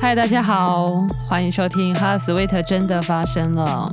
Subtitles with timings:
[0.00, 3.92] 嗨，大家好，欢迎收听《哈 sweet 真的发生了》。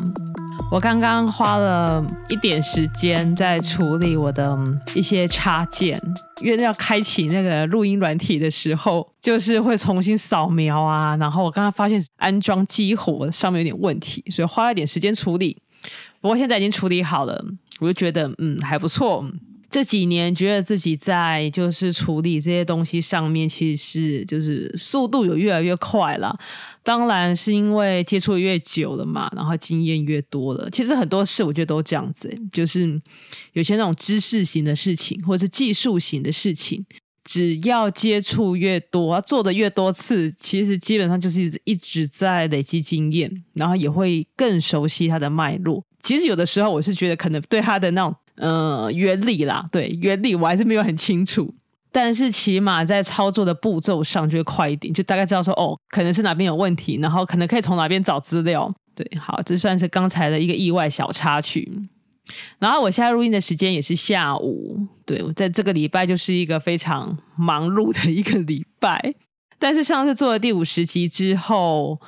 [0.72, 4.56] 我刚刚花了一点时间在处理我的
[4.94, 6.00] 一些插件，
[6.42, 11.16] 因为要开启那个录音软体的时候，就是会重新扫描啊。
[11.18, 15.60] 然后我刚刚发现安装激活上面有点问题，所以花了一点时间处理。
[16.22, 17.44] 不过现在已经处理好了，
[17.80, 19.26] 我就觉得嗯还不错。
[19.76, 26.34] 这几年觉得自己在就是处理这些东西上面，其实是就是速度有越来越快了。
[26.82, 30.70] 当然是因为接触越久了嘛，然后经验越多了。
[30.70, 32.90] 其实很多事我觉得都这样子，就是
[33.52, 36.86] 有些那种知识型的事情，或者是技术型的事情，
[37.26, 45.84] 只要接触越多，做的越多次，其实基本上就是一直一直在累积经验，然后也会更熟悉它的脉络。
[46.02, 48.16] 其实有的时候我是觉得可能对它的那种。
[48.38, 51.54] 呃，原理啦，对，原理我还是没有很清楚，
[51.92, 58.70] 但是起码在操作的步骤上就会快一点，就大概知道说，哦，可能是哪边有问题，然后可能可以从哪边找资料。
[58.94, 61.72] 对，好，这算是刚才的一个意外小插曲。
[62.60, 69.14] 然后我现在录音的时间也是下午，对，我在这个礼拜就是一个非常忙碌的一个礼拜，
[69.58, 72.00] 但是上次做了第五十集之后。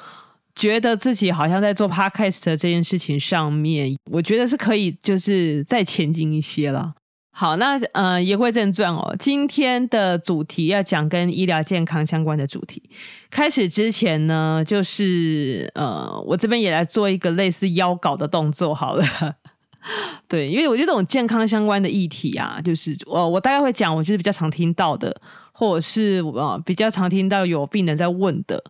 [0.57, 6.93] 觉得自己好像在做 podcast 这件事情上面，我觉得是可以，就是再前进一些了。
[7.31, 12.81] 好，那呃，言归正传哦，今天的主题要讲跟医疗健康相关的主题。
[13.29, 19.05] 开始之前呢，就是呃，我这边也来做一个类似邀稿的动作好了。
[20.27, 25.15] 对，因为我觉得这种健康相关的议题啊，就是我我大概会讲，我就是比较常听到的，
[25.51, 28.63] 或者是呃比较常听到有病人在问的。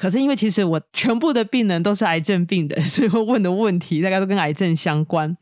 [0.00, 5.36] 可是因为其实我全部的病人都是癌症病人， 所以我问的问题大概都跟癌症相关。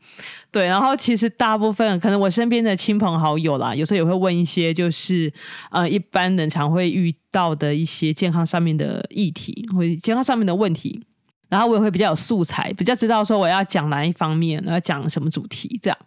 [0.51, 5.31] 对，然后其实大部分可能我身边的亲朋好友啦，有时候也会问一些就是
[5.71, 11.01] 呃一般人常会遇到的一些健康上面的议题或健康上面的问题，
[11.47, 15.97] 然后我也会比较有素材，比较知道说我要讲哪一方面，我要讲什么主题这样。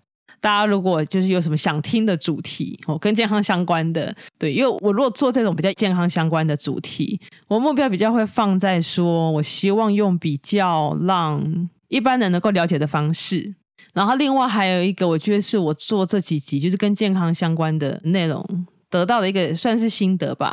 [0.43, 13.55] 大家如果就是有什么想听的主题哦，跟健康相关的，对，因为我如果做这种比较健康相关的主题，我目标比较会放在说，我希望用比较让一般人能够了解的方式。
[13.95, 18.45] 然后另外还有一个，我觉得是我做这几集就是跟健康相关的内容
[18.91, 20.53] 得到的一个算是心得吧。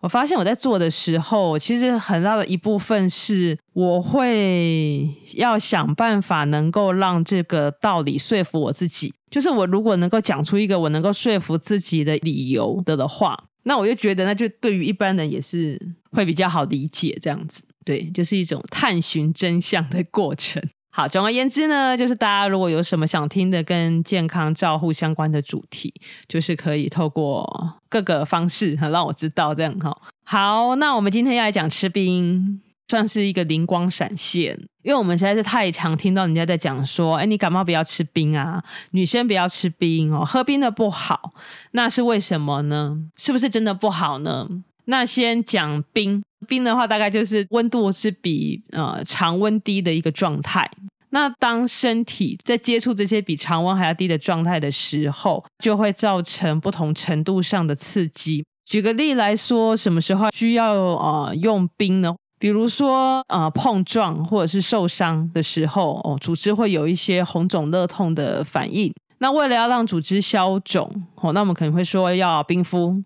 [0.00, 9.12] 我发现我在做的时候，其实很大的一部分是我会要想办法能够让这个道理说服我自己。
[9.30, 15.80] 就是我如果能够讲出一个我能够说服自己的理由的的话，那我就觉得那就对于一般人也是
[16.12, 17.62] 会比较好理解这样子。
[17.84, 20.62] 对，就是一种探寻真相的过程。
[20.90, 25.92] 好，总而言之呢，就是大家如果有什么想听的跟健康照护相关的主题，
[26.26, 29.94] 就是可以透过各个方式让我知道这样哈。
[30.24, 41.32] 好，那我们今天要来讲吃冰，算是一个灵光闪现，因为我们实在是太常听到人家在讲说，哎，你感冒不要吃冰啊，女生不要吃冰哦，喝冰的不好，
[41.72, 42.96] 那是为什么呢？
[43.16, 44.48] 是不是真的不好呢？
[44.84, 50.70] 那先讲冰，冰的话大概就是温度是比呃常温低的一个状态。
[51.10, 58.44] 那当身体在接触这些比常温还要低的状态的时候，就会造成不同程度上的刺激。
[58.64, 62.14] 举个例来说，什么时候需要呃用冰呢？
[62.38, 68.92] 比如说呃碰撞或者是受伤的时候，哦，组织会有一些红肿热痛的反应。
[69.18, 73.02] 那为了要让组织消肿，哦，那我们可能会说要冰敷。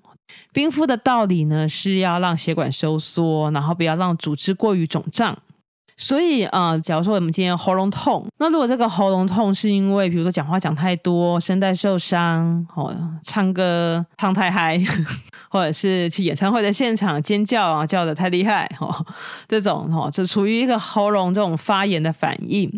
[0.52, 5.36] 冰敷的道理呢，是要让血管收缩，然后不要让组织过于肿胀。
[5.96, 14.80] 所以，呃，假如说我们今天喉咙痛，那如果这个喉咙痛是因为，比如说讲话讲太多，声带受伤，哦，唱歌唱太嗨，
[15.52, 19.04] 或者是去演唱会的现场尖叫啊，叫得太厉害，哦，
[19.48, 22.70] 这种哦，就处于一个喉咙这种发炎的反应，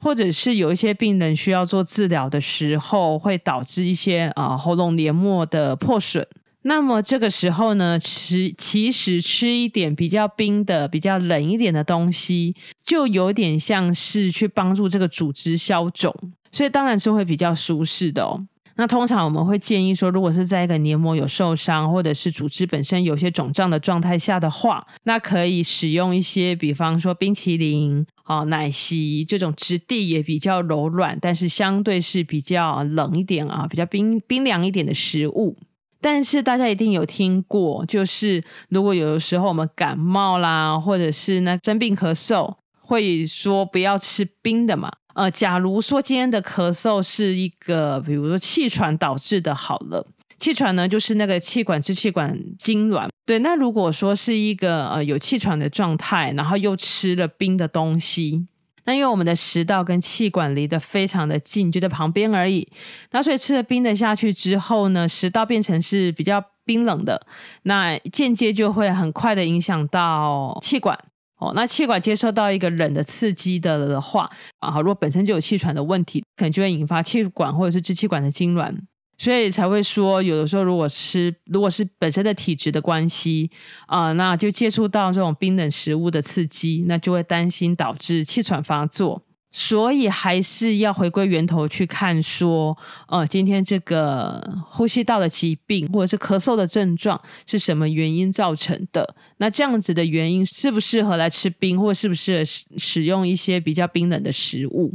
[0.00, 6.26] 或者是有一些病人需要做治疗的时候，会导致一些啊、喉咙黏膜的破损。
[6.62, 16.12] 那么这个时候呢，吃其实吃一点比较冰的、比较冷一点的东西，就有点像是去帮助这个组织消肿，
[16.50, 18.44] 所以当然是会比较舒适的哦。
[18.78, 35.56] 那通常我们会建议说，如果是在一个黏膜有受伤，或者是组织本身有些肿胀的状态下的话，那可以使用一些，比方说冰淇淋、哦奶昔这种质地也比较柔软，但是相对是比较冷一点啊，比较冰冰凉一点的食物。
[36.00, 44.92] 但是大家一定有听过，就是如果有的时候我们感冒啦，或者是那生病咳嗽，会说不要吃冰的嘛。
[45.18, 50.06] 呃，假如说今天的咳嗽是一个，比如说气喘导致的，好了，
[50.38, 53.08] 气喘呢，就是那个气管支气管痉挛。
[53.26, 58.46] 对，那如果说是一个呃有气喘的状态，然后又吃了冰的东西，
[58.84, 62.68] 那因为我们的食道跟气管离得非常的近，就在旁边而已。
[63.10, 67.26] 那所以吃了冰的下去之后呢，食道变成是比较冰冷的，
[67.64, 70.96] 那间接就会很快的影响到气管。
[71.38, 78.74] 哦，那气管接受到一个冷的刺激的的话，啊，如果本身就有气喘的问题，可能就会引发气管或者是支气管的痉挛，
[79.18, 83.50] 所以才会说，有的时候如果吃如果是本身的体质的关系，
[83.86, 89.22] 啊、那就接触到这种冰冷食物的刺激，那就会担心导致气喘发作。
[89.60, 92.78] 所以还是要回归源头去看，说，
[93.08, 99.16] 呃，今天这个呼吸道的疾病或者是咳嗽的症状是什么原因造成的？
[99.38, 104.94] 那这样子的原因适不适合来吃冰，或是不是使使用一些比较冰冷的食物？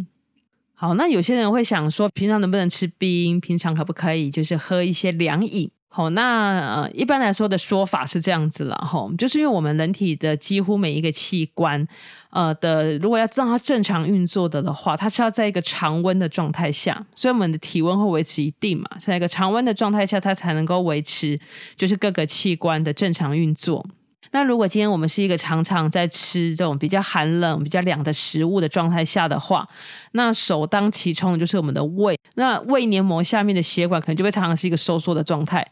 [0.74, 3.42] 好，那有些人会想说，平常能不能吃冰？
[3.42, 5.69] 平常可不可以就是喝一些凉饮？
[5.95, 11.87] 好，那呃，一般来说的说法是这样子了，哈，就是因为我们人体的几乎每一个器官，
[12.31, 21.39] 呃的，如果要让它正常运作的的话，它是要在一个常温的状态下，所以我们的体温会维持一定嘛，在一个常温的状态下，它才能够维持
[21.75, 23.85] 就是各个器官的正常运作。
[24.33, 29.68] 那如果今天我们是一个常常在吃这种比较寒冷、比较凉的食物的状态下的话，
[30.13, 32.18] 那首当其冲的就是我们的胃。
[32.33, 35.65] 那胃黏膜下面的血管可能就会常常是一个收缩的状态。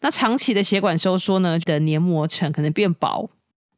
[0.00, 3.28] 那长期的血管收缩呢，的黏膜层可能变薄，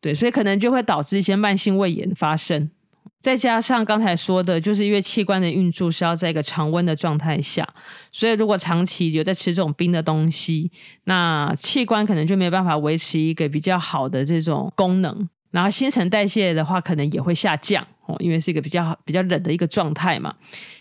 [0.01, 2.71] 对，所以可能就会导致一些慢性胃炎发生。
[3.21, 7.69] 再加上刚才说的，就是因为器官的运作是要在一个常温的状态下，
[8.13, 10.71] 所以如果长期有在吃这种冰的东西，
[11.05, 15.29] 那器官可能就没有办法维持一个比较好的这种功能。
[15.51, 20.35] 然后新陈代谢的话，可能也会下降哦，因为是一个比较比较冷的一个状态嘛。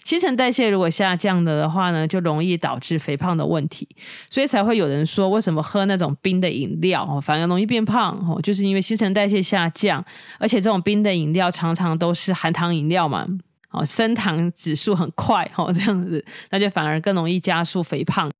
[0.04, 3.88] 新陈代谢如果下降了的话呢，就容易导致肥胖的问题。
[4.30, 10.04] 所以才会有人说，为什么喝那种冰的饮料哦，反而容易变胖哦，就是因为新陈代谢下降，
[10.40, 13.28] 而且这种冰的饮料常常都是含糖饮料嘛，
[13.72, 18.32] 哦，升糖指数很快哦，这样子，那就反而更容易加速肥胖。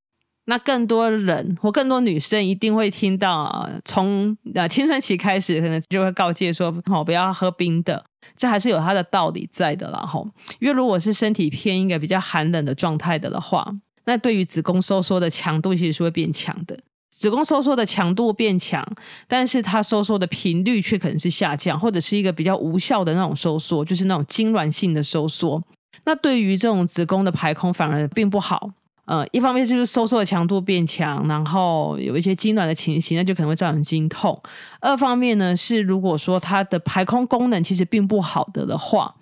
[0.50, 8.02] 那更多人或更多女生一定会听到，从呃青春期开始，可能就会告诫说，哦，不要喝冰的，
[8.34, 10.26] 这还是有它的道理在的啦，吼。
[10.58, 13.70] 因为如果是身体偏一个比较寒冷的状态的的话，
[14.06, 16.78] 那对于子宫收缩的强度其实是会变强的。
[17.10, 18.82] 子宫收缩的强度变强，
[19.26, 25.62] 但是它收缩的频率却可能是下降，或者是一个比较无效的那种收缩，就是那种痉挛性的收缩。
[26.06, 28.70] 那对于这种子宫的排空反而并不好。
[29.08, 34.38] 呃，一方面就是收缩的强度变强，然后有一些痉挛的情形，那就可能会造成经痛。
[34.80, 39.14] 二方面呢，是如果说它的排空功能其实并不好的的话，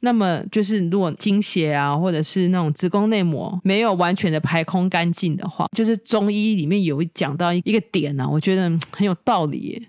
[0.00, 9.84] 那么就是如果经血啊，或者是那种子宫内膜没有完全的排空干净的话，就是中医里面有讲到一个点呢、我觉得很有道理。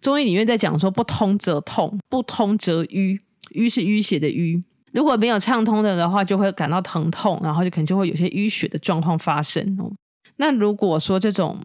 [0.00, 3.20] 中医里面在讲说，不通则痛，不通则瘀，
[3.50, 4.62] 瘀是淤血的瘀。
[4.92, 9.90] 如果没有畅通的的话，就会感到疼痛，然后就可能就会有些淤血的状况发生哦。
[10.36, 11.58] 那如果说这种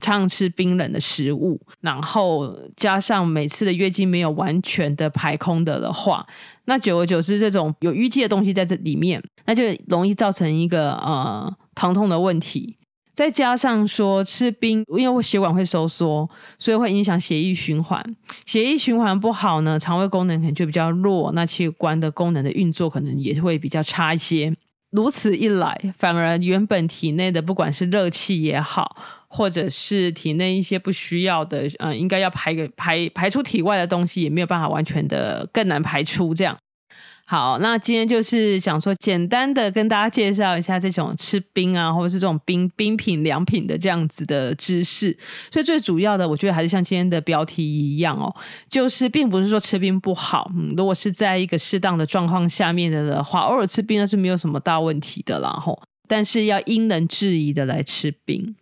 [0.00, 6.26] 常吃冰冷的食物，然后加上每次的月经没有完全的排空的的话，
[6.64, 12.76] 那久而久之，这种有淤积的东西在这里面，那就容易造成一个呃疼痛的问题。
[13.20, 16.26] 再加上说吃冰，因为血管会收缩，
[16.58, 18.02] 所以会影响血液循环。
[18.46, 24.50] 血液循环不好呢，肠胃功能可能就比较弱，那器官的功能的运作可能也会比较差一些。
[24.92, 28.96] 如此一来，反而原本体内的不管是热气也好，
[29.28, 36.56] 或者是体内一些不需要的，嗯，应该要排个排排出体外的东西，也没有办法完全的更难排出这样。
[37.30, 45.16] 好，那今天就是想说，简单的跟大家介绍一下这种吃冰啊，或者是这种冰冰品、凉品的这样子的知识。
[45.48, 48.34] 所以最主要的，我觉得还是像今天的标题一样哦，
[48.68, 50.50] 就是并不是说吃冰不好。
[50.56, 55.50] 嗯，如果是在一个适当的状况下面的的话，偶尔吃冰那是没有什么大问题的啦。
[55.50, 58.56] 吼，但是要因人制宜的来吃冰。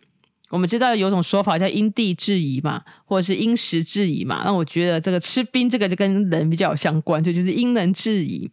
[0.49, 4.41] 我们知道有种说法叫因地制宜嘛，或者是因时制宜嘛。
[4.43, 8.49] 那我觉得这个吃冰这个就跟人比较相关，就就是因人制宜。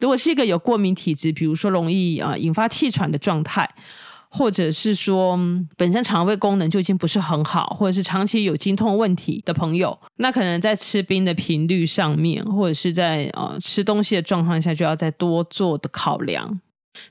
[0.00, 3.68] 如果是一个有过敏体质，比如说容易啊、引发气喘的状态，
[4.28, 5.38] 或者是说
[5.76, 16.60] 本身肠胃功能就已经不是很好，或者是长期有经痛问题的朋友，那可能在吃冰的频率上面，或者是在呃吃东西的状况下，就要再多做的考量。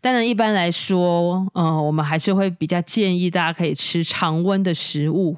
[0.02, 5.36] 当然，一般来说，呃，我们还是会比较建议大家可以吃常温的食物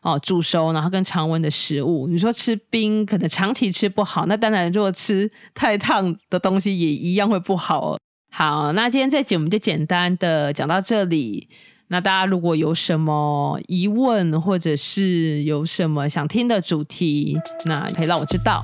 [0.00, 2.06] 哦、煮熟，然后跟常温的食物。
[2.06, 4.26] 你说吃冰，可能长期吃不好。
[4.26, 7.98] 那当然，如果吃太烫的东西，也一样会不好。
[8.30, 11.48] 好，那今天这集我们就简单的讲到这里。
[11.88, 18.62] 那大家如果有什么疑问，或者是有什么想听的主题，那可以让我知道。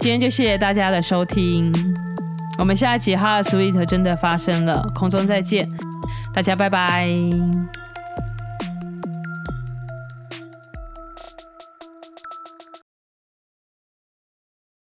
[0.00, 1.72] 今天就谢谢大家的收听，
[2.58, 5.68] 我们下一集《哈 Sweet》真的发生了，空中再见，
[6.32, 7.08] 大家拜拜。